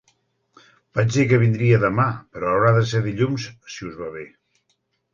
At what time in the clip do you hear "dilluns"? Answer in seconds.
3.07-3.49